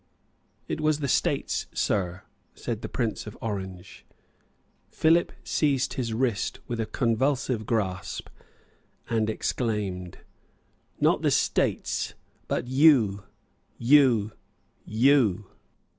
"It 0.67 0.81
was 0.81 0.97
the 0.97 1.07
States, 1.07 1.67
Sir," 1.75 2.23
said 2.55 2.81
the 2.81 2.89
Prince 2.89 3.27
of 3.27 3.37
Orange. 3.39 4.03
Philip 4.89 5.31
seized 5.43 5.93
his 5.93 6.11
wrist 6.11 6.59
with 6.67 6.79
a 6.79 6.87
convulsive 6.87 7.67
grasp, 7.67 8.27
and 9.11 9.29
exclaimed, 9.29 10.17
"Not 10.99 11.21
the 11.21 11.29
States, 11.29 12.15
but 12.47 12.67
you, 12.67 13.25
you, 13.77 14.31
you." 14.85 15.49